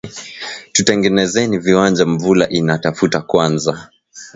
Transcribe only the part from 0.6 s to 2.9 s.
Tutengenezeni viwanja Mvula ina